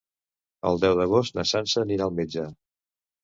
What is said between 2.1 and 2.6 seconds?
metge.